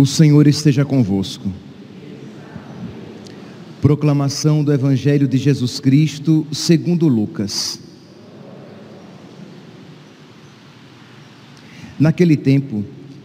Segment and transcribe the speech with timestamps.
[0.00, 1.52] O Senhor esteja convosco.
[3.82, 7.78] Proclamação do Evangelho de Jesus Cristo, segundo Lucas.
[11.98, 12.82] Naquele tempo,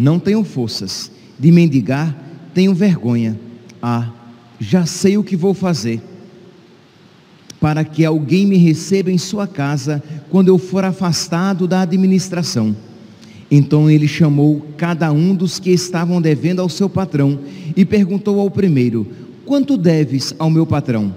[0.00, 1.10] não tenho forças.
[1.38, 2.16] De mendigar,
[2.52, 3.38] tenho vergonha.
[3.82, 4.10] Ah,
[4.58, 6.02] já sei o que vou fazer.
[7.60, 12.76] Para que alguém me receba em sua casa quando eu for afastado da administração
[13.50, 17.40] então ele chamou cada um dos que estavam devendo ao seu patrão
[17.76, 19.06] e perguntou ao primeiro:
[19.44, 21.12] Quanto deves ao meu patrão?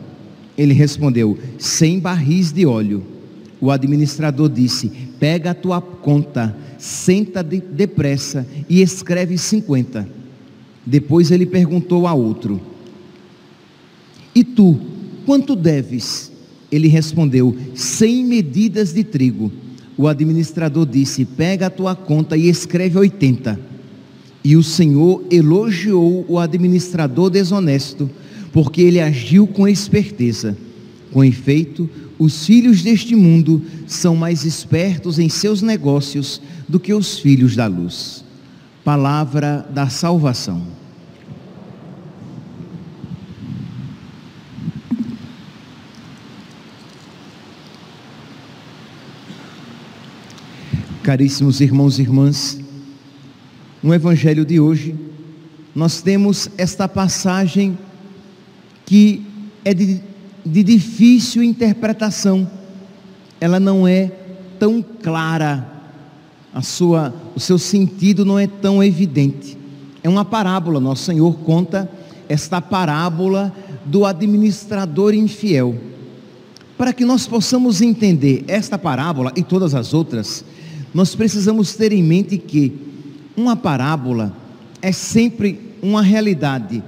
[0.58, 3.04] Ele respondeu: Cem barris de óleo.
[3.64, 10.06] O administrador disse: Pega a tua conta, senta de, depressa e escreve cinquenta.
[10.86, 12.60] Depois ele perguntou a outro:
[14.36, 14.78] E tu,
[15.26, 16.30] quanto deves?
[16.70, 19.50] Ele respondeu: Cem medidas de trigo
[19.98, 23.58] o administrador disse: Pega a tua conta e escreve 80.
[24.44, 28.10] E o Senhor elogiou o administrador desonesto,
[28.52, 30.58] porque ele agiu com esperteza.
[31.14, 37.20] Com efeito, os filhos deste mundo são mais espertos em seus negócios do que os
[37.20, 38.26] filhos da luz.
[38.84, 40.66] Palavra da salvação.
[51.04, 52.60] Caríssimos irmãos e irmãs,
[53.84, 54.96] no Evangelho de hoje,
[55.76, 57.78] nós temos esta passagem
[58.86, 59.24] que
[59.64, 60.02] é de,
[60.46, 62.50] de difícil interpretação,
[63.40, 64.12] ela não é
[64.60, 65.70] tão clara,
[66.54, 69.58] a sua, o seu sentido não é tão evidente.
[70.04, 71.90] É uma parábola, nosso Senhor conta
[72.30, 73.54] esta parábola
[73.86, 75.76] do administrador infiel.
[76.78, 80.44] Para que nós possamos entender esta parábola e todas as outras,
[80.94, 82.74] nós precisamos ter em mente que
[83.36, 84.36] uma parábola
[84.82, 86.84] é sempre uma realidade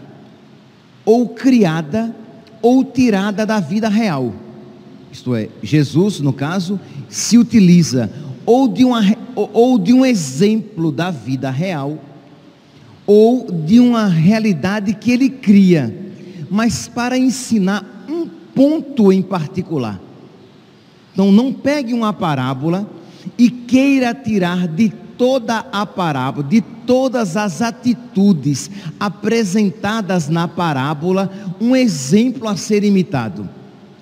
[1.04, 2.16] ou criada
[2.66, 4.34] ou tirada da vida real.
[5.12, 8.12] Isto é, Jesus, no caso, se utiliza
[8.44, 9.02] ou de, uma,
[9.36, 12.00] ou de um exemplo da vida real,
[13.06, 15.96] ou de uma realidade que ele cria,
[16.50, 20.02] mas para ensinar um ponto em particular.
[21.14, 22.90] Então, não pegue uma parábola
[23.38, 31.76] e queira tirar de toda a parábola, de todas as atitudes apresentadas na parábola, um
[31.76, 33.50] exemplo a ser imitado.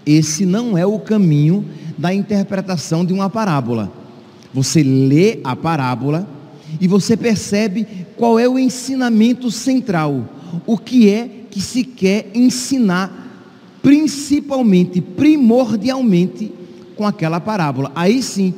[0.06, 1.66] Esse não é o caminho
[1.98, 3.92] da interpretação de uma parábola.
[4.54, 6.28] Você lê a parábola
[6.80, 7.88] e você percebe
[8.18, 10.28] qual é o ensinamento central,
[10.66, 13.12] o que é que se quer ensinar,
[13.82, 16.52] principalmente, primordialmente,
[16.96, 17.92] com aquela parábola.
[17.96, 18.54] Aí sim,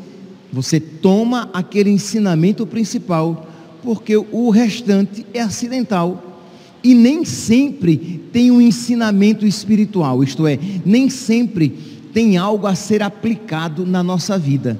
[0.51, 3.47] você toma aquele ensinamento principal,
[3.83, 6.41] porque o restante é acidental.
[6.83, 11.69] E nem sempre tem um ensinamento espiritual, isto é, nem sempre
[12.13, 14.79] tem algo a ser aplicado na nossa vida.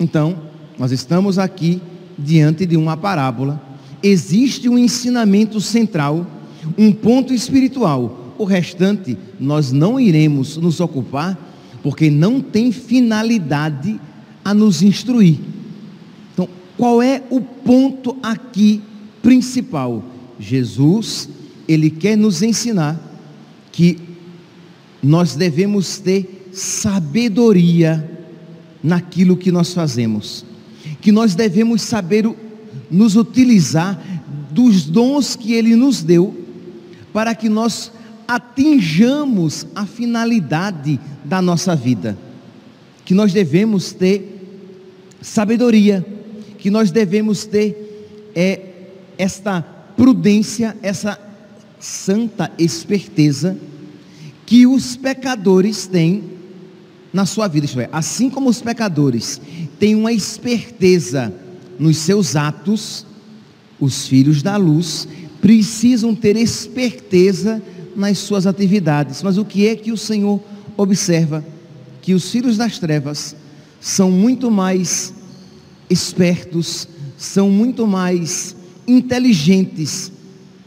[0.00, 0.36] Então,
[0.78, 1.80] nós estamos aqui
[2.18, 3.62] diante de uma parábola.
[4.02, 6.26] Existe um ensinamento central,
[6.76, 8.34] um ponto espiritual.
[8.38, 11.38] O restante nós não iremos nos ocupar,
[11.82, 14.00] porque não tem finalidade
[14.48, 15.38] a nos instruir.
[16.32, 18.80] Então, qual é o ponto aqui
[19.20, 20.02] principal?
[20.40, 21.28] Jesus,
[21.68, 22.98] ele quer nos ensinar
[23.70, 23.98] que
[25.02, 28.10] nós devemos ter sabedoria
[28.82, 30.46] naquilo que nós fazemos,
[31.02, 32.24] que nós devemos saber
[32.90, 34.02] nos utilizar
[34.50, 36.34] dos dons que ele nos deu
[37.12, 37.92] para que nós
[38.26, 42.16] atinjamos a finalidade da nossa vida,
[43.04, 44.37] que nós devemos ter
[45.20, 46.04] sabedoria,
[46.58, 48.60] que nós devemos ter é
[49.16, 49.62] esta
[49.96, 51.18] prudência, essa
[51.80, 53.58] santa esperteza
[54.46, 56.24] que os pecadores têm
[57.12, 59.40] na sua vida, é, assim como os pecadores
[59.78, 61.32] têm uma esperteza
[61.78, 63.06] nos seus atos,
[63.80, 65.06] Os filhos da luz
[65.40, 67.62] precisam ter esperteza
[67.94, 69.22] nas suas atividades.
[69.22, 70.40] Mas o que é que o Senhor
[70.76, 71.44] observa?
[72.02, 73.36] Que os filhos das trevas
[73.80, 75.14] são muito mais
[75.88, 80.12] espertos, são muito mais inteligentes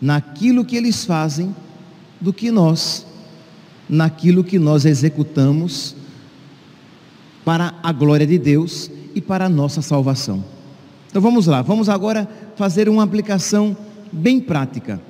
[0.02, 1.56] naquilo que eles fazem
[2.20, 3.06] do que nós,
[3.88, 5.96] naquilo que nós executamos
[7.44, 10.44] para a glória de Deus e para a nossa salvação.
[11.10, 13.76] Então vamos lá, vamos agora fazer uma aplicação
[14.12, 15.02] bem prática.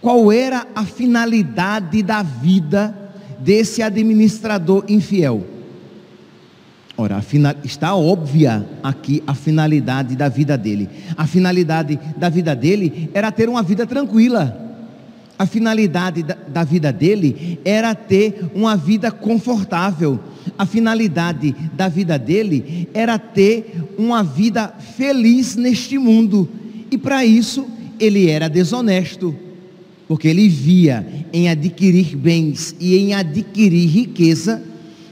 [0.00, 2.96] Qual era a finalidade da vida
[3.38, 5.59] desse administrador infiel?
[7.00, 10.86] Ora, final, está óbvia aqui a finalidade da vida dele.
[11.16, 14.54] A finalidade da vida dele era ter uma vida tranquila.
[15.38, 20.20] A finalidade da, da vida dele era ter uma vida confortável.
[20.58, 26.50] A finalidade da vida dele era ter uma vida feliz neste mundo.
[26.90, 27.66] E para isso
[27.98, 29.34] ele era desonesto,
[30.06, 34.62] porque ele via em adquirir bens e em adquirir riqueza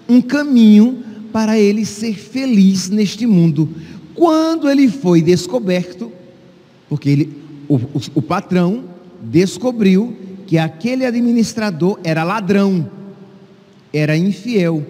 [0.06, 3.69] um caminho para ele ser feliz neste mundo.
[4.14, 6.10] Quando ele foi descoberto,
[6.88, 7.36] porque ele,
[7.69, 8.84] o, o, o patrão
[9.22, 10.16] descobriu
[10.46, 12.90] que aquele administrador era ladrão,
[13.92, 14.84] era infiel.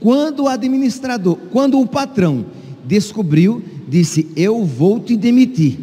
[0.00, 2.46] Quando o administrador, quando o patrão
[2.84, 5.78] descobriu, disse: Eu vou te demitir.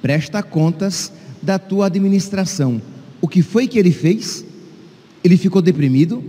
[0.00, 2.82] Presta contas da tua administração.
[3.20, 4.44] O que foi que ele fez?
[5.22, 6.22] Ele ficou deprimido?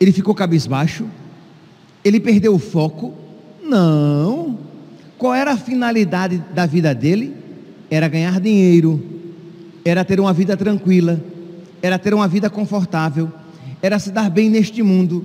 [0.00, 1.06] Ele ficou cabisbaixo?
[2.04, 3.14] Ele perdeu o foco?
[3.62, 4.58] Não.
[5.16, 7.34] Qual era a finalidade da vida dele?
[7.90, 9.00] Era ganhar dinheiro,
[9.84, 11.22] era ter uma vida tranquila,
[11.80, 13.30] era ter uma vida confortável,
[13.80, 15.24] era se dar bem neste mundo.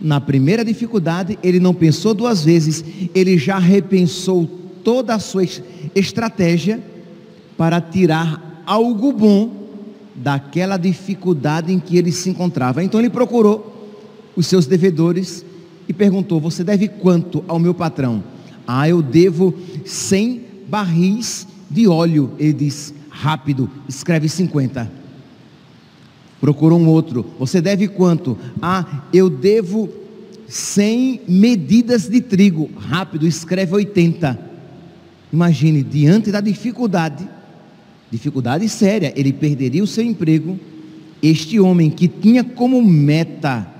[0.00, 2.84] Na primeira dificuldade, ele não pensou duas vezes,
[3.14, 4.46] ele já repensou
[4.84, 5.44] toda a sua
[5.94, 6.80] estratégia
[7.56, 9.50] para tirar algo bom
[10.14, 12.82] daquela dificuldade em que ele se encontrava.
[12.82, 13.77] Então ele procurou
[14.38, 15.44] os seus devedores
[15.88, 18.22] e perguntou: Você deve quanto ao meu patrão?
[18.64, 19.52] Ah, eu devo
[19.84, 22.30] 100 barris de óleo.
[22.38, 24.88] Ele diz: Rápido, escreve 50.
[26.40, 28.38] Procurou um outro: Você deve quanto?
[28.62, 29.88] Ah, eu devo
[30.46, 32.70] 100 medidas de trigo.
[32.76, 34.38] Rápido, escreve 80.
[35.32, 37.28] Imagine, diante da dificuldade,
[38.08, 40.56] dificuldade séria, ele perderia o seu emprego.
[41.20, 43.77] Este homem que tinha como meta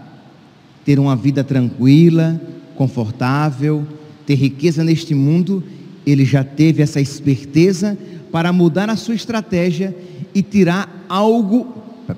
[0.88, 2.40] ter uma vida tranquila,
[2.74, 3.86] confortável,
[4.24, 5.62] ter riqueza neste mundo,
[6.06, 7.98] ele já teve essa esperteza
[8.32, 9.94] para mudar a sua estratégia
[10.34, 11.74] e tirar algo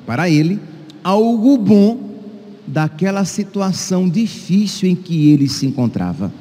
[0.06, 0.60] para ele,
[1.02, 1.98] algo bom
[2.64, 6.32] daquela situação difícil em que ele se encontrava.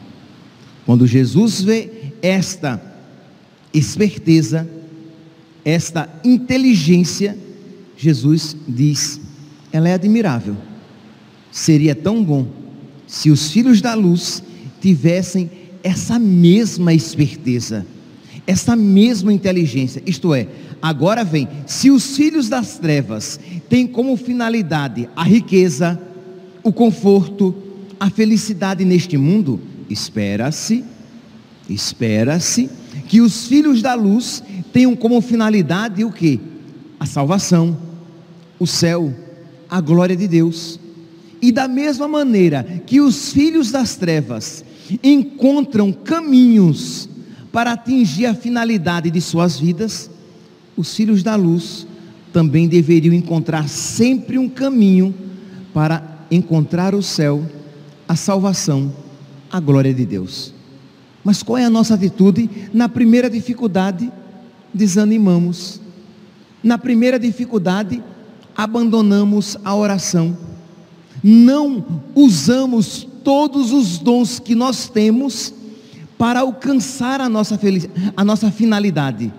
[0.86, 2.80] Quando Jesus vê esta
[3.74, 4.70] esperteza,
[5.66, 7.36] esta inteligência,
[7.98, 9.20] Jesus diz:
[9.74, 10.69] ela é admirável.
[11.52, 12.48] Seria tão bom
[13.08, 14.44] se os filhos da luz
[14.80, 15.50] tivessem
[15.84, 17.86] essa mesma esperteza,
[18.46, 20.02] essa mesma inteligência.
[20.06, 20.48] Isto é,
[20.82, 26.00] agora vem, se os filhos das trevas têm como finalidade a riqueza,
[26.64, 27.56] o conforto,
[28.00, 29.60] a felicidade neste mundo,
[29.90, 30.84] espera-se,
[31.70, 32.70] espera-se
[33.08, 36.40] que os filhos da luz tenham como finalidade o que?
[37.00, 37.78] A salvação,
[38.60, 39.14] o céu,
[39.70, 40.80] a glória de Deus.
[41.42, 44.64] E da mesma maneira que os filhos das trevas
[45.04, 47.08] encontram caminhos
[47.52, 50.10] para atingir a finalidade de suas vidas,
[50.76, 51.88] os filhos da luz
[52.34, 55.14] também deveriam encontrar sempre um caminho
[55.74, 57.44] para encontrar o céu,
[58.08, 58.94] a salvação,
[59.52, 60.54] a glória de Deus.
[61.24, 62.50] Mas qual é a nossa atitude?
[62.74, 64.12] Na primeira dificuldade,
[64.74, 65.82] desanimamos.
[66.62, 68.04] Na primeira dificuldade,
[68.56, 70.38] abandonamos a oração
[71.24, 71.86] não
[72.16, 75.54] usamos todos os dons que nós temos
[76.18, 77.60] para alcançar a nossa,
[78.16, 79.32] a nossa finalidade.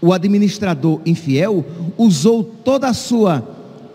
[0.00, 1.64] O administrador infiel
[1.96, 3.46] usou toda a sua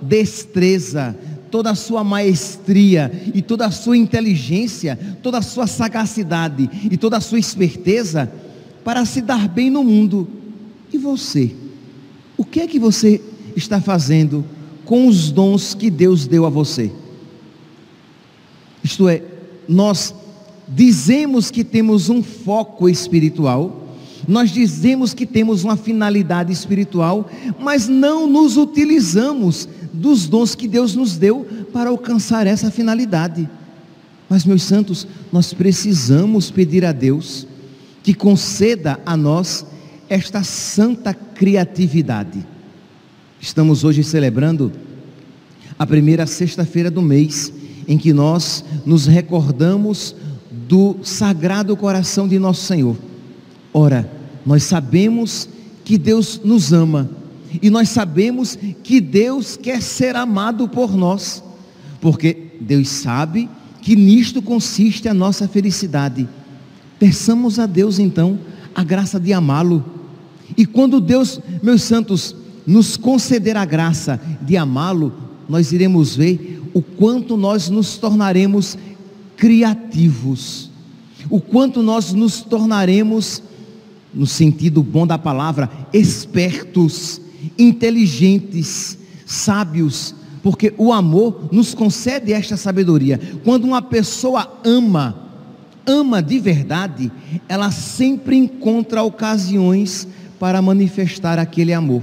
[0.01, 1.15] destreza,
[1.50, 7.17] toda a sua maestria e toda a sua inteligência, toda a sua sagacidade e toda
[7.17, 8.31] a sua esperteza
[8.83, 10.27] para se dar bem no mundo.
[10.91, 11.55] E você?
[12.35, 13.21] O que é que você
[13.55, 14.43] está fazendo
[14.85, 16.91] com os dons que Deus deu a você.
[18.83, 19.23] Isto é,
[19.67, 20.13] nós
[20.67, 23.87] dizemos que temos um foco espiritual,
[24.27, 30.95] nós dizemos que temos uma finalidade espiritual, mas não nos utilizamos dos dons que Deus
[30.95, 33.49] nos deu para alcançar essa finalidade.
[34.29, 37.45] Mas, meus santos, nós precisamos pedir a Deus
[38.01, 39.65] que conceda a nós
[40.09, 42.45] esta santa criatividade.
[43.43, 44.71] Estamos hoje celebrando
[45.77, 47.51] a primeira sexta-feira do mês,
[47.85, 50.15] em que nós nos recordamos
[50.50, 52.95] do sagrado coração de nosso Senhor.
[53.73, 54.09] Ora,
[54.45, 55.50] nós sabemos
[55.83, 57.09] que Deus nos ama
[57.62, 61.43] e nós sabemos que Deus quer ser amado por nós,
[62.00, 63.50] porque Deus sabe
[63.81, 66.29] que nisto consiste a nossa felicidade.
[66.97, 68.39] Peçamos a Deus então
[68.73, 69.83] a graça de amá-lo.
[70.55, 75.13] E quando Deus, meus santos, nos conceder a graça de amá-lo,
[75.48, 78.77] nós iremos ver o quanto nós nos tornaremos
[79.38, 80.70] criativos,
[81.29, 83.43] o quanto nós nos tornaremos,
[84.13, 87.20] no sentido bom da palavra, espertos,
[87.58, 93.20] inteligentes, sábios, porque o amor nos concede esta sabedoria.
[93.43, 95.15] Quando uma pessoa ama,
[95.86, 97.12] ama de verdade,
[97.48, 100.08] ela sempre encontra ocasiões
[100.39, 102.01] para manifestar aquele amor.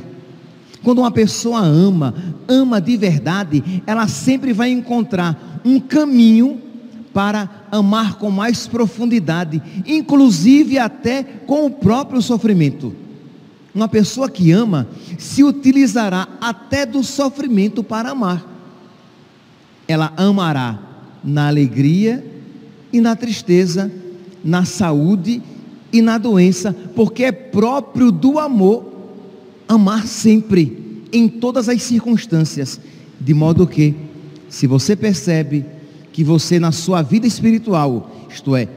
[0.83, 2.15] Quando uma pessoa ama,
[2.49, 6.61] ama de verdade, ela sempre vai encontrar um caminho
[7.13, 12.95] para amar com mais profundidade, inclusive até com o próprio sofrimento.
[13.75, 18.45] Uma pessoa que ama se utilizará até do sofrimento para amar.
[19.87, 20.79] Ela amará
[21.23, 22.25] na alegria
[22.93, 23.91] e na tristeza,
[24.43, 25.43] na saúde
[25.93, 28.90] e na doença, porque é próprio do amor
[29.71, 32.81] amar sempre, em todas as circunstâncias,
[33.21, 33.95] de modo que,
[34.49, 35.65] se você percebe
[36.13, 38.69] que você na sua vida espiritual, isto é,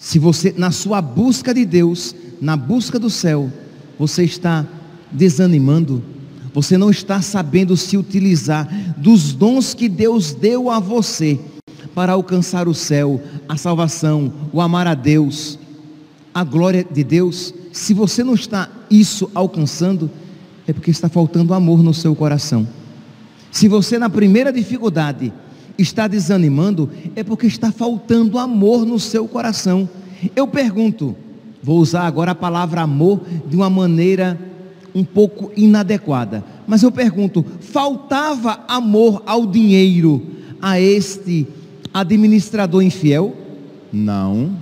[0.00, 3.52] se você na sua busca de Deus, na busca do céu,
[3.96, 4.66] você está
[5.12, 6.02] desanimando,
[6.52, 11.38] você não está sabendo se utilizar dos dons que Deus deu a você
[11.94, 15.56] para alcançar o céu, a salvação, o amar a Deus,
[16.34, 20.10] a glória de Deus, se você não está isso alcançando,
[20.66, 22.66] é porque está faltando amor no seu coração.
[23.50, 25.32] Se você na primeira dificuldade
[25.78, 29.88] está desanimando, é porque está faltando amor no seu coração.
[30.36, 31.16] Eu pergunto,
[31.62, 34.38] vou usar agora a palavra amor de uma maneira
[34.94, 40.22] um pouco inadequada, mas eu pergunto: faltava amor ao dinheiro
[40.60, 41.46] a este
[41.92, 43.34] administrador infiel?
[43.92, 44.56] Não.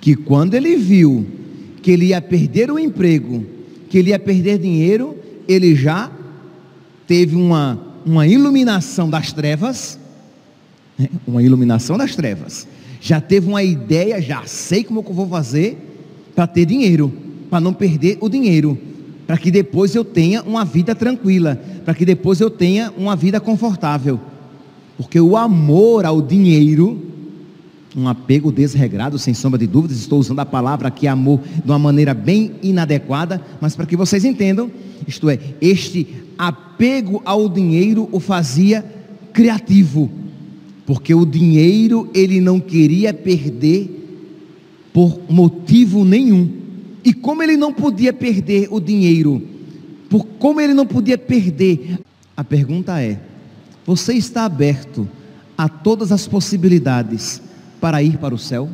[0.00, 1.26] Que quando ele viu
[1.84, 3.44] que ele ia perder o emprego,
[3.90, 6.10] que ele ia perder dinheiro, ele já
[7.06, 9.98] teve uma, uma iluminação das trevas,
[10.98, 11.10] né?
[11.26, 12.66] uma iluminação das trevas,
[13.02, 15.76] já teve uma ideia, já sei como eu vou fazer
[16.34, 17.12] para ter dinheiro,
[17.50, 18.78] para não perder o dinheiro,
[19.26, 23.38] para que depois eu tenha uma vida tranquila, para que depois eu tenha uma vida
[23.40, 24.18] confortável,
[24.96, 26.98] porque o amor ao dinheiro
[27.96, 29.98] um apego desregrado, sem sombra de dúvidas.
[29.98, 34.24] Estou usando a palavra aqui amor de uma maneira bem inadequada, mas para que vocês
[34.24, 34.70] entendam,
[35.06, 38.84] isto é, este apego ao dinheiro o fazia
[39.32, 40.10] criativo,
[40.84, 44.02] porque o dinheiro ele não queria perder
[44.92, 46.50] por motivo nenhum.
[47.04, 49.42] E como ele não podia perder o dinheiro,
[50.08, 52.00] por como ele não podia perder,
[52.36, 53.20] a pergunta é:
[53.86, 55.08] você está aberto
[55.56, 57.42] a todas as possibilidades
[57.84, 58.70] para ir para o céu?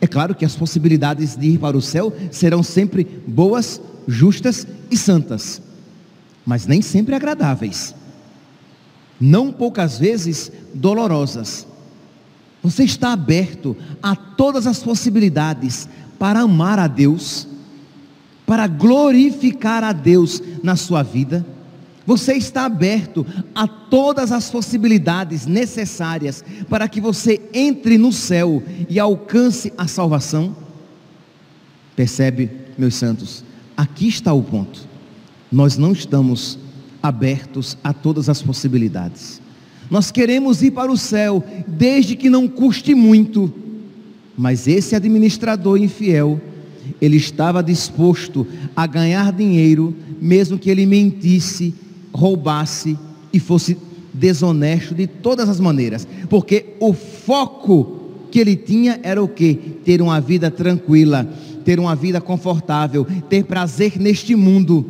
[0.00, 4.96] É claro que as possibilidades de ir para o céu serão sempre boas, justas e
[4.96, 5.60] santas,
[6.46, 7.96] mas nem sempre agradáveis.
[9.20, 11.66] Não poucas vezes dolorosas.
[12.62, 15.88] Você está aberto a todas as possibilidades
[16.20, 17.48] para amar a Deus,
[18.46, 21.44] para glorificar a Deus na sua vida?
[22.08, 28.98] Você está aberto a todas as possibilidades necessárias para que você entre no céu e
[28.98, 30.56] alcance a salvação?
[31.94, 33.44] Percebe, meus santos?
[33.76, 34.88] Aqui está o ponto.
[35.52, 36.58] Nós não estamos
[37.02, 39.42] abertos a todas as possibilidades.
[39.90, 43.52] Nós queremos ir para o céu, desde que não custe muito.
[44.34, 46.40] Mas esse administrador infiel,
[47.02, 51.74] ele estava disposto a ganhar dinheiro, mesmo que ele mentisse
[52.18, 52.98] roubasse
[53.32, 53.78] e fosse
[54.12, 57.96] desonesto de todas as maneiras, porque o foco
[58.30, 59.54] que ele tinha era o que?
[59.84, 61.28] Ter uma vida tranquila,
[61.64, 64.84] ter uma vida confortável, ter prazer neste mundo,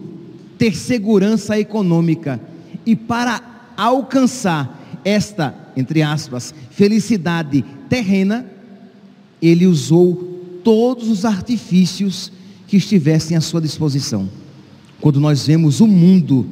[0.57, 2.41] ter segurança econômica.
[2.87, 3.43] E para
[3.77, 8.47] alcançar esta, entre aspas, felicidade terrena,
[9.41, 12.33] ele usou todos os artifícios
[12.67, 14.29] que estivessem à sua disposição.
[15.01, 16.47] Quando nós vemos o mundo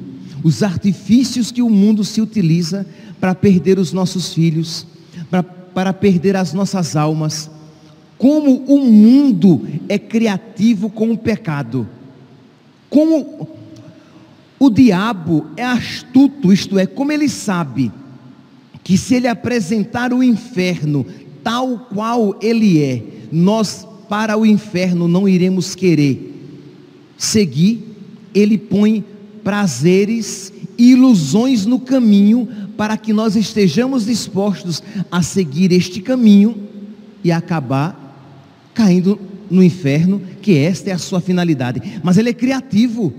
[0.46, 2.86] os artifícios que o mundo se utiliza
[3.18, 4.86] para perder os nossos filhos,
[5.28, 7.50] para, para perder as nossas almas.
[8.16, 11.84] como o mundo é criativo com o pecado.
[12.88, 13.48] Como
[14.56, 17.90] o diabo é astuto, isto é, como ele sabe
[18.84, 21.04] que se ele apresentar o inferno
[21.42, 26.54] tal qual ele é, nós para o inferno não iremos querer
[27.18, 27.82] seguir,
[28.32, 29.04] ele põe
[29.46, 36.66] prazeres e ilusões no caminho para que nós estejamos dispostos a seguir este caminho
[37.22, 37.94] e acabar
[38.74, 41.80] caindo no inferno, que esta é a sua finalidade.
[42.02, 43.14] Mas ele é criativo.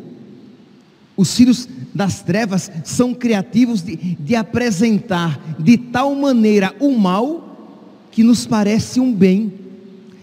[1.15, 1.65] Os filhos
[1.95, 8.99] das trevas são criativos de, de apresentar de tal maneira o mal que nos parece
[8.99, 9.53] um bem,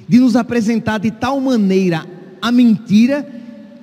[0.06, 2.06] de nos apresentar de tal maneira
[2.42, 3.26] a mentira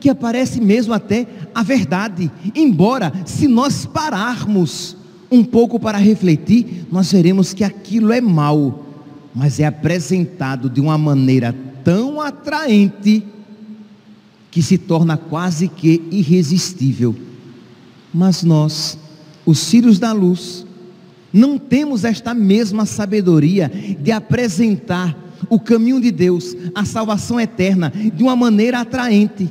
[0.02, 2.32] que aparece mesmo até a verdade.
[2.56, 4.98] Embora, se nós pararmos
[5.32, 8.86] um pouco para refletir, nós veremos que aquilo é mal,
[9.34, 13.24] mas é apresentado de uma maneira tão atraente
[14.50, 17.16] que se torna quase que irresistível.
[18.14, 18.98] Mas nós,
[19.46, 20.66] os filhos da luz,
[21.32, 25.18] não temos esta mesma sabedoria de apresentar
[25.50, 29.50] o caminho de Deus, a salvação eterna, de uma maneira atraente.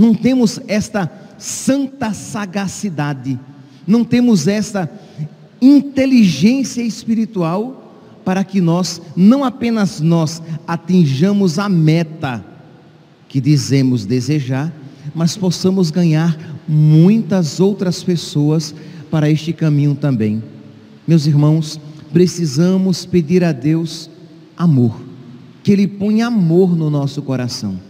[0.00, 3.38] Não temos esta santa sagacidade,
[3.86, 4.90] não temos esta
[5.60, 7.92] inteligência espiritual
[8.24, 12.42] para que nós, não apenas nós, atinjamos a meta
[13.28, 14.72] que dizemos desejar,
[15.14, 16.34] mas possamos ganhar
[16.66, 18.74] muitas outras pessoas
[19.10, 20.42] para este caminho também.
[21.06, 21.78] Meus irmãos,
[22.10, 24.08] precisamos pedir a Deus
[24.56, 24.98] amor,
[25.62, 27.89] que Ele ponha amor no nosso coração.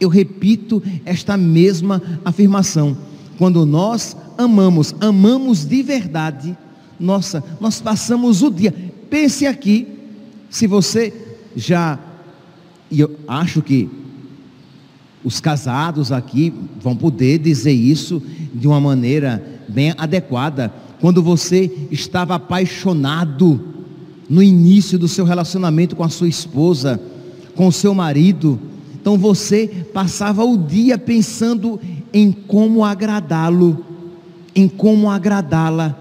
[0.00, 2.96] Eu repito esta mesma afirmação.
[3.38, 6.56] Quando nós amamos, amamos de verdade,
[6.98, 8.74] nossa, nós passamos o dia.
[9.08, 9.86] Pense aqui,
[10.48, 11.12] se você
[11.54, 11.98] já,
[12.90, 13.88] e eu acho que
[15.24, 18.22] os casados aqui vão poder dizer isso
[18.54, 20.72] de uma maneira bem adequada.
[21.00, 23.60] Quando você estava apaixonado
[24.28, 27.00] no início do seu relacionamento com a sua esposa,
[27.54, 28.58] com o seu marido,
[29.00, 31.80] então você passava o dia pensando
[32.12, 33.84] em como agradá-lo,
[34.54, 35.96] em como agradá-la,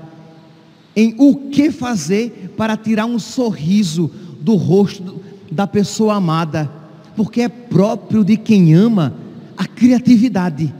[0.95, 5.19] em o que fazer para tirar um sorriso do rosto
[5.51, 6.79] da pessoa amada
[7.19, 9.13] porque é próprio de quem ama
[9.57, 10.73] a criatividade.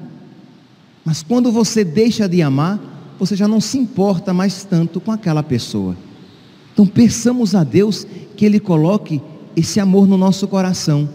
[1.04, 2.80] Mas quando você deixa de amar,
[3.20, 5.98] você já não se importa mais tanto com aquela pessoa.
[6.72, 9.22] Então peçamos a Deus que Ele coloque
[9.54, 11.10] esse amor no nosso coração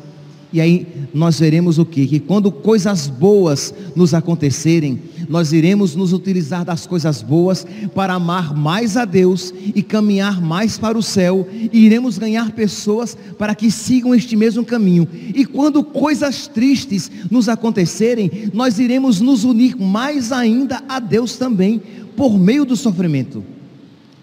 [0.55, 2.07] e aí nós veremos o que?
[2.07, 8.55] Que quando coisas boas nos acontecerem, nós iremos nos utilizar das coisas boas para amar
[8.57, 13.69] mais a Deus e caminhar mais para o céu, e iremos ganhar pessoas para que
[13.69, 15.09] sigam este mesmo caminho.
[15.35, 21.83] E quando coisas tristes nos acontecerem, nós iremos nos unir mais ainda a Deus também,
[22.17, 23.43] por meio do sofrimento.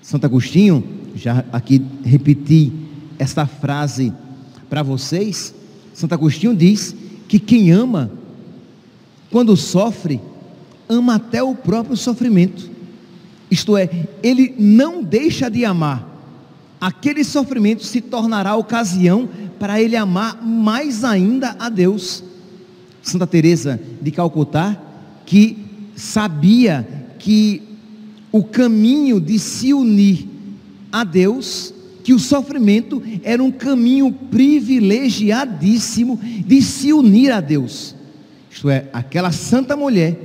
[0.01, 0.81] Santo Agostinho,
[1.13, 2.71] já aqui repeti
[3.19, 4.13] esta frase
[4.69, 5.59] para vocês
[5.93, 6.95] Santo Agostinho diz
[7.27, 8.11] que quem ama,
[9.29, 10.19] quando sofre,
[10.87, 12.69] ama até o próprio sofrimento.
[13.49, 13.89] Isto é,
[14.23, 16.07] ele não deixa de amar.
[16.79, 22.23] Aquele sofrimento se tornará ocasião para ele amar mais ainda a Deus.
[23.03, 24.81] Santa Teresa de Calcutá,
[25.25, 25.57] que
[25.95, 26.87] sabia
[27.19, 27.61] que
[28.31, 30.27] o caminho de se unir
[30.91, 37.95] a Deus que o sofrimento era um caminho privilegiadíssimo de se unir a Deus.
[38.49, 40.17] Isto é, aquela santa mulher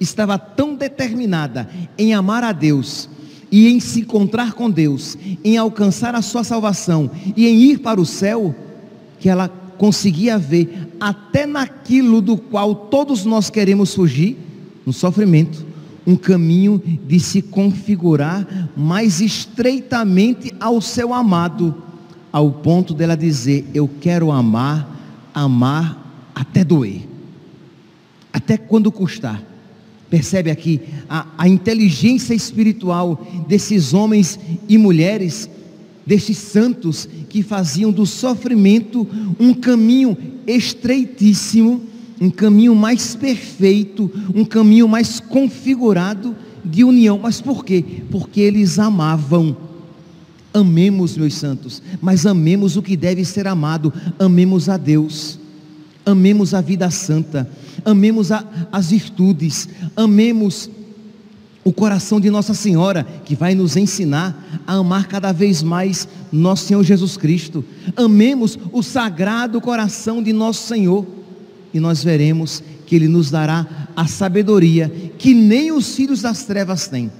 [0.00, 3.08] estava tão determinada em amar a Deus
[3.50, 8.00] e em se encontrar com Deus, em alcançar a sua salvação e em ir para
[8.00, 8.54] o céu,
[9.20, 14.36] que ela conseguia ver até naquilo do qual todos nós queremos fugir,
[14.86, 15.71] no sofrimento,
[16.06, 21.74] um caminho de se configurar mais estreitamente ao seu amado,
[22.32, 27.02] ao ponto dela dizer: Eu quero amar, amar até doer,
[28.32, 29.42] até quando custar.
[30.10, 34.38] Percebe aqui a, a inteligência espiritual desses homens
[34.68, 35.48] e mulheres,
[36.04, 39.08] destes santos que faziam do sofrimento
[39.40, 41.91] um caminho estreitíssimo
[42.22, 47.18] um caminho mais perfeito, um caminho mais configurado de união.
[47.20, 47.84] Mas por quê?
[48.12, 49.56] Porque eles amavam.
[50.54, 55.38] Amemos, meus santos, mas amemos o que deve ser amado, amemos a Deus,
[56.04, 57.50] amemos a vida santa,
[57.84, 60.70] amemos a, as virtudes, amemos
[61.64, 66.66] o coração de Nossa Senhora, que vai nos ensinar a amar cada vez mais nosso
[66.66, 67.64] Senhor Jesus Cristo.
[67.96, 71.21] Amemos o sagrado coração de nosso Senhor
[71.72, 76.88] e nós veremos que Ele nos dará a sabedoria que nem os filhos das trevas
[76.88, 77.10] têm.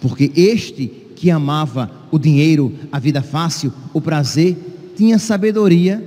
[0.00, 4.56] Porque este que amava o dinheiro, a vida fácil, o prazer,
[4.96, 6.02] tinha sabedoria,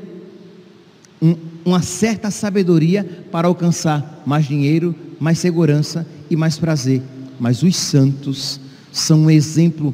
[1.21, 7.01] um, uma certa sabedoria para alcançar mais dinheiro, mais segurança e mais prazer.
[7.39, 8.59] Mas os santos
[8.91, 9.93] são um exemplo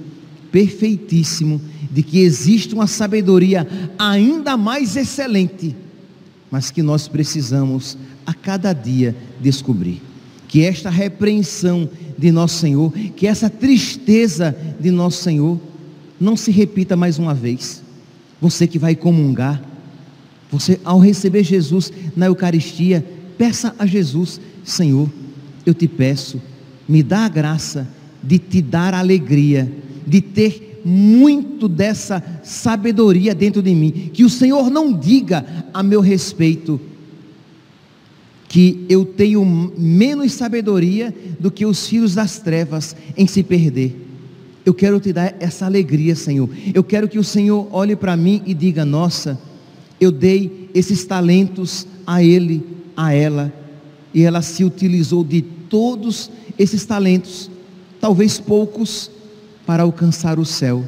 [0.51, 5.75] perfeitíssimo de que existe uma sabedoria ainda mais excelente,
[6.51, 10.01] mas que nós precisamos a cada dia descobrir.
[10.47, 15.59] Que esta repreensão de nosso Senhor, que essa tristeza de nosso Senhor
[16.19, 17.81] não se repita mais uma vez.
[18.41, 19.61] Você que vai comungar,
[20.51, 23.05] você ao receber Jesus na Eucaristia,
[23.37, 25.09] peça a Jesus, Senhor,
[25.65, 26.41] eu te peço,
[26.87, 27.87] me dá a graça
[28.21, 29.71] de te dar alegria,
[30.05, 36.01] de ter muito dessa sabedoria dentro de mim, que o Senhor não diga a meu
[36.01, 36.79] respeito
[38.49, 39.45] que eu tenho
[39.77, 43.95] menos sabedoria do que os filhos das trevas em se perder.
[44.65, 46.49] Eu quero te dar essa alegria, Senhor.
[46.73, 49.39] Eu quero que o Senhor olhe para mim e diga: Nossa,
[50.01, 52.63] eu dei esses talentos a ele,
[52.97, 53.53] a ela,
[54.13, 57.51] e ela se utilizou de todos esses talentos,
[58.01, 59.11] talvez poucos,
[59.69, 60.83] para alcançar o céu,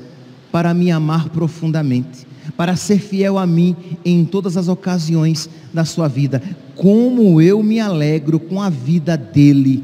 [0.52, 2.26] para me amar profundamente,
[2.58, 6.42] para ser fiel a mim em todas as ocasiões da sua vida.
[6.76, 9.84] Como eu me alegro com a vida dele,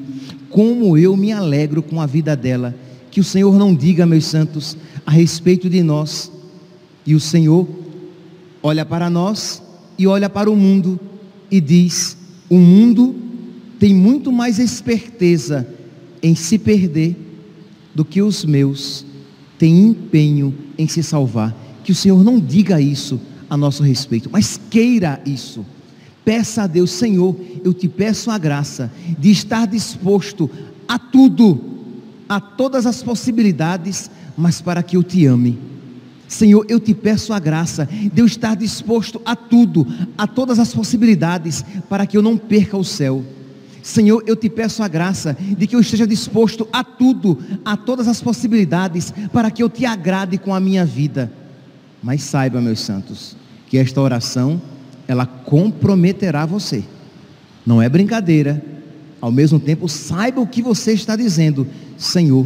[0.50, 2.74] como eu me alegro com a vida dela.
[3.12, 6.32] Que o Senhor não diga, meus santos, a respeito de nós,
[7.06, 7.68] e o Senhor
[8.64, 9.62] olha para nós
[9.96, 11.00] e olha para o mundo
[11.52, 12.18] e diz:
[12.50, 13.16] o mundo
[13.78, 15.68] tem muito mais esperteza
[16.20, 17.27] em se perder
[17.98, 19.04] do que os meus
[19.58, 21.58] têm empenho em se salvar.
[21.84, 25.66] Que o Senhor não diga isso a nosso respeito, mas queira isso.
[26.24, 30.48] Peça a Deus, Senhor, eu te peço a graça de estar disposto
[30.88, 31.60] a tudo,
[32.30, 35.58] a todas as possibilidades, mas para que eu te ame.
[36.28, 40.72] Senhor, eu te peço a graça de eu estar disposto a tudo, a todas as
[40.72, 43.26] possibilidades, para que eu não perca o céu.
[43.88, 48.06] Senhor, eu te peço a graça de que eu esteja disposto a tudo, a todas
[48.06, 51.32] as possibilidades, para que eu te agrade com a minha vida.
[52.04, 54.62] Mas saiba, meus santos, que esta oração
[55.08, 56.84] ela comprometerá você.
[57.66, 58.62] Não é brincadeira.
[59.22, 61.66] Ao mesmo tempo, saiba o que você está dizendo.
[61.98, 62.46] Senhor,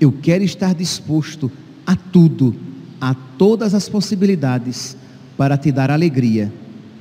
[0.00, 1.50] eu quero estar disposto
[1.84, 2.54] a tudo,
[3.00, 4.96] a todas as possibilidades,
[5.36, 6.52] para te dar alegria,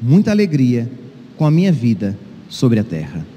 [0.01, 0.91] muita alegria,
[1.37, 2.17] com a minha vida
[2.49, 3.36] sobre a terra.